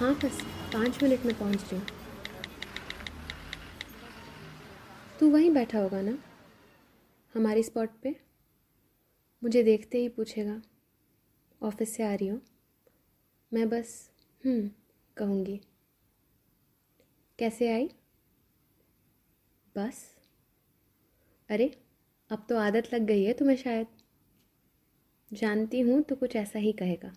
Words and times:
हाँ 0.00 0.14
बस 0.14 0.40
पाँच 0.72 1.02
मिनट 1.02 1.24
में 1.26 1.38
पहुँच 1.38 1.72
रही 1.72 1.80
तू 5.20 5.30
वहीं 5.30 5.50
बैठा 5.50 5.78
होगा 5.78 6.00
ना, 6.02 6.18
हमारी 7.34 7.62
स्पॉट 7.62 7.90
पे? 8.02 8.16
मुझे 9.44 9.62
देखते 9.62 9.98
ही 9.98 10.08
पूछेगा, 10.08 10.62
ऑफ़िस 11.62 11.96
से 11.96 12.02
आ 12.02 12.14
रही 12.14 12.28
हो? 12.28 12.40
मैं 13.52 13.68
बस 13.68 14.10
हम्म 14.44 14.70
कहूँगी। 15.16 15.60
कैसे 17.38 17.72
आई? 17.72 17.90
बस। 19.76 20.16
अरे, 21.50 21.78
अब 22.30 22.46
तो 22.48 22.58
आदत 22.58 22.94
लग 22.94 23.00
गई 23.00 23.24
है 23.24 23.32
तुम्हें 23.32 23.56
शायद। 23.56 23.86
जानती 25.32 25.80
हूँ 25.80 26.02
तो 26.02 26.16
कुछ 26.16 26.36
ऐसा 26.36 26.58
ही 26.58 26.72
कहेगा। 26.72 27.12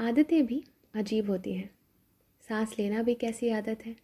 आदतें 0.00 0.46
भी 0.46 0.64
अजीब 0.94 1.30
होती 1.30 1.52
हैं। 1.52 1.70
सांस 2.48 2.78
लेना 2.78 3.02
भी 3.02 3.14
कैसी 3.14 3.48
आदत 3.48 3.86
है? 3.86 3.96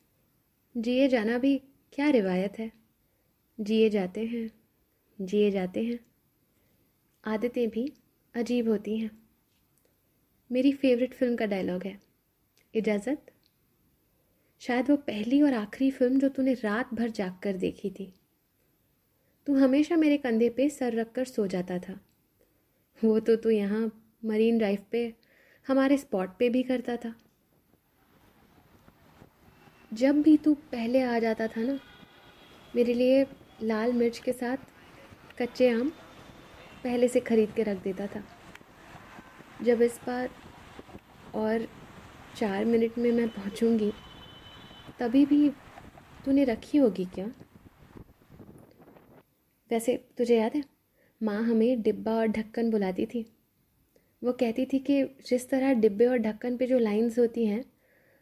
जिए 0.77 1.09
जाना 1.09 1.39
भी 1.39 1.57
क्या 1.93 2.09
रिवायत 2.11 2.59
है? 2.59 2.71
जिए 3.59 3.91
जाते 3.91 4.25
हैं, 4.25 4.51
जिए 5.21 5.51
जाते 5.51 5.85
हैं। 5.85 5.99
आदतें 7.25 7.69
भी 7.69 7.93
अजीब 8.35 8.69
होती 8.69 8.99
हैं। 8.99 9.11
मेरी 10.51 10.73
फेवरेट 10.73 11.15
फ़िल्म 11.15 11.37
का 11.37 11.47
डायलॉग 11.47 11.85
है, 11.85 11.99
इजाज़त। 12.75 13.33
शायद 14.61 14.91
वो 14.91 14.97
पहली 14.97 15.43
और 15.43 15.55
आखिरी 15.55 15.91
फ़िल्म 15.91 16.19
जो 16.19 16.29
तूने 16.29 16.55
रात 16.55 16.95
भर 16.95 17.11
जाग 17.11 17.39
कर 17.43 17.57
देखी 17.57 17.91
थी। 17.91 18.13
तू 19.47 19.55
हमेशा 19.55 19.97
मेरे 19.97 20.17
कंधे 20.17 20.49
पे 20.49 20.69
सर 20.69 20.93
रख 20.93 21.13
कर 21.13 21.25
सो 21.25 21.47
जाता 21.47 21.79
था। 21.79 22.01
वो 23.05 23.21
तो 23.21 23.37
तू 23.37 23.51
यहाँ 23.51 24.15
मरीन 24.25 24.59
ड्राइव 24.59 24.85
पे 24.93 25.30
हमारे 25.69 25.97
स्पॉट 25.97 26.31
पे 26.39 26.49
भी 26.49 26.63
करता 26.63 26.97
था। 26.97 27.15
जब 29.93 30.23
भी 30.23 30.37
तू 30.37 30.55
पहले 30.55 31.03
आ 31.03 31.19
जाता 31.19 31.47
था 31.47 31.61
ना, 31.61 31.79
मेरे 32.77 32.95
लिए 32.95 33.27
लाल 33.63 33.93
मिर्च 33.93 34.19
के 34.19 34.33
साथ 34.33 34.57
कच्चे 35.39 35.71
आम 35.71 35.89
पहले 36.85 37.09
से 37.09 37.21
ख़रीद 37.21 37.53
के 37.53 37.63
रख 37.63 37.83
देता 37.83 38.07
था। 38.07 38.23
जब 39.63 39.83
इस 39.83 40.01
बार 40.07 40.31
और 41.35 41.69
चार 42.37 42.65
मिनट 42.65 42.99
में 42.99 43.13
मैं 43.13 43.29
पहुंचूँगी, 43.29 43.93
तभी 44.99 45.27
भी 45.27 45.49
तूने 46.25 46.45
रखी 46.45 46.79
होगी 46.79 47.05
क्या? 47.05 47.27
वैसे 49.71 49.97
तुझे 50.19 50.39
याद 50.39 50.57
है, 50.57 50.65
माँ 51.23 51.43
हमें 51.43 51.83
डिब्बा 51.83 52.13
और 52.13 52.27
ढक्कन 52.27 52.71
बुलाती 52.71 53.07
थी। 53.07 53.25
वो 54.23 54.33
कहती 54.33 54.65
थी 54.67 54.79
कि 54.79 55.03
जिस 55.27 55.49
तरह 55.51 55.73
डिब्बे 55.73 56.07
और 56.07 56.19
ढक्कन 56.19 56.57
पे 56.57 56.67
जो 56.67 56.79
लाइंस 56.79 57.19
होती 57.19 57.45
हैं, 57.47 57.65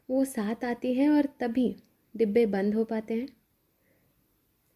वो 0.09 0.25
साथ 0.25 0.65
आती 0.65 0.95
हैं 0.95 1.09
और 1.09 1.27
तभी 1.41 1.75
डिब्बे 2.15 2.47
बंद 2.47 2.75
हो 2.75 2.85
पाते 2.85 3.15
हैं। 3.15 3.29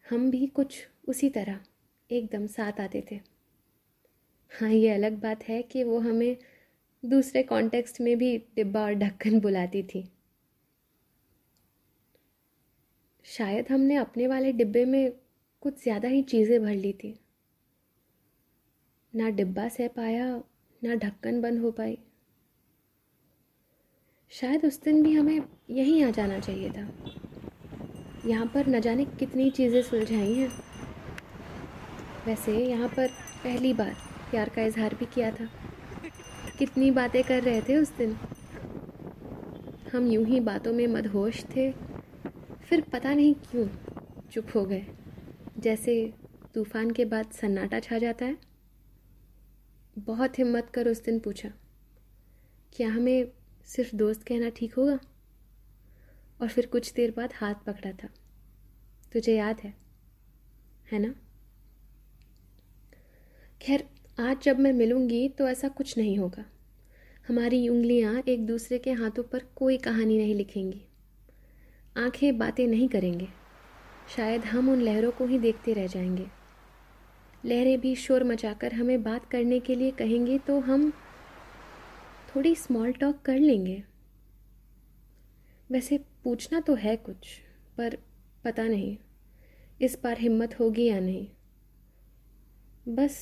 हम 0.07 0.31
भी 0.31 0.47
कुछ 0.47 0.87
उसी 1.09 1.29
तरह 1.31 1.61
एकदम 2.11 2.47
साथ 2.47 2.81
आते 2.81 3.05
थे। 3.11 3.21
हाँ 4.53 4.71
ये 4.71 4.91
अलग 4.91 5.21
बात 5.21 5.45
है 5.45 5.63
कि 5.63 5.85
वो 5.85 5.99
हमें 5.99 6.37
दूसरे 7.03 7.43
कॉन्टेक्स्ट 7.43 8.01
में 8.01 8.17
भी 8.19 8.37
डिब्बा 8.57 8.83
और 8.83 8.95
ढक्कन 8.95 9.41
बुलाती 9.41 9.83
थी। 9.83 10.05
शायद 13.27 13.69
हमने 13.71 13.97
अपने 13.97 14.27
वाले 14.27 14.53
डिब्बे 14.53 14.85
में 14.85 15.13
कुछ 15.63 15.83
ज़्यादा 15.83 16.09
ही 16.09 16.23
चीज़ें 16.23 16.61
भर 16.63 16.75
ली 16.75 16.93
थी। 16.93 17.19
ना 19.15 19.29
डिब्बा 19.31 19.69
सह 19.69 19.89
पाया 19.89 20.43
ना 20.83 20.95
ढक्कन 20.95 21.41
बंद 21.41 21.61
हो 21.61 21.71
पाई। 21.71 21.99
शायद 24.33 24.65
उस 24.65 24.81
दिन 24.83 25.03
भी 25.03 25.15
हमें 25.15 25.43
यहीं 25.71 26.03
आ 26.05 26.11
जाना 26.11 26.39
चाहिए 26.39 26.71
था। 26.71 26.87
यहाँ 28.27 28.47
पर 28.47 28.67
न 28.67 28.81
जाने 28.81 29.05
कितनी 29.19 29.51
चीज़ें 29.51 29.83
सुलझाई 29.83 30.35
हैं। 30.35 30.49
वैसे 32.27 32.57
यहाँ 32.59 32.89
पर 32.89 33.09
पहली 33.45 33.73
बार 33.73 33.95
प्यार 34.31 34.49
का 34.49 34.63
इजहार 34.63 34.95
भी 34.95 35.07
किया 35.07 35.31
था। 35.31 35.49
कितनी 36.59 36.91
बातें 36.91 37.23
कर 37.25 37.43
रहे 37.43 37.61
थे 37.61 37.77
उस 37.77 37.97
दिन। 37.97 38.17
हम 39.93 40.07
यूँ 40.07 40.25
ही 40.27 40.41
बातों 40.41 40.73
में 40.73 40.87
मदहोश 40.87 41.45
थे। 41.47 41.71
फिर 42.63 42.81
पता 42.93 43.15
नहीं 43.15 43.35
क्यों 43.51 43.67
चुप 44.33 44.55
हो 44.55 44.65
गए। 44.65 44.87
जैसे 45.59 45.95
तूफ़ान 46.55 46.91
के 46.91 47.05
बाद 47.05 47.31
सन्नाटा 47.33 47.81
छा 47.81 47.99
जाता 47.99 48.25
है। 48.25 48.37
बहुत 49.97 50.39
हिम्मत 50.39 50.71
कर 50.71 50.89
उस 50.89 51.03
दिन 51.05 51.19
पूछा, 51.19 51.49
क्या 52.73 52.89
हमें 52.89 53.29
सिर्फ़ 53.67 53.97
दोस्त 53.97 54.23
कहना 54.23 54.49
ठीक 54.49 54.75
होगा? 54.75 54.99
और 56.41 56.49
फिर 56.49 56.67
कुछ 56.67 56.93
देर 56.93 57.11
बाद 57.11 57.33
हाथ 57.35 57.55
पकड़ा 57.55 57.93
था। 57.93 58.09
तुझे 59.13 59.37
याद 59.37 59.61
है 59.61 59.75
है 60.93 60.99
ना? 60.99 61.15
खैर, 63.61 63.89
आज 64.21 64.43
जब 64.43 64.59
मैं 64.59 64.73
मिलूँगी 64.73 65.29
तो 65.29 65.49
ऐसा 65.49 65.69
कुछ 65.69 65.97
नहीं 65.99 66.19
होगा। 66.19 66.45
हमारी 67.29 67.69
उंगलियाँ 67.69 68.23
एक 68.29 68.47
दूसरे 68.47 68.79
के 68.79 68.93
हाथों 68.93 69.23
पर 69.23 69.45
कोई 69.57 69.79
कहानी 69.79 70.19
नहीं 70.19 70.35
लिखेंगी। 70.35 70.83
आँखें 71.97 72.39
बातें 72.39 72.67
नहीं 72.67 72.89
करेंगे। 72.89 73.29
शायद 74.17 74.45
हम 74.45 74.71
उन 74.71 74.81
लहरों 74.81 75.11
को 75.11 75.27
ही 75.27 75.39
देखते 75.39 75.73
रह 75.73 75.87
जाएँगे। 75.87 76.27
लहरें 77.45 77.81
भी 77.81 77.95
शोर 77.97 78.25
मचाकर 78.25 78.73
हमें 78.73 79.03
बात 79.03 79.25
करने 79.31 79.61
के 79.61 79.75
लिए 79.75 79.91
कहेंगे 79.91 80.39
तो 80.39 80.59
हम 80.61 80.91
थोड़ी 82.29 82.55
स्मॉल 82.55 82.93
टॉक 82.93 83.23
कर 83.23 83.39
लेंगे। 83.39 83.83
वैसे 85.71 85.99
पूछना 86.25 86.61
तो 86.61 86.75
है 86.75 86.97
कुछ, 86.97 87.29
पर 87.77 87.97
पता 88.45 88.63
नहीं, 88.63 88.97
इस 89.81 89.99
बार 90.05 90.19
हिम्मत 90.19 90.59
होगी 90.61 90.85
या 90.85 91.01
नहीं। 91.01 91.27
बस 92.89 93.19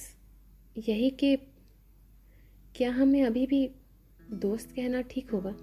यही 0.78 1.10
कि 1.10 1.36
क्या 2.76 2.90
हमें 2.92 3.22
अभी 3.24 3.46
भी 3.46 3.68
दोस्त 4.32 4.72
कहना 4.76 5.00
ठीक 5.02 5.30
होगा? 5.30 5.54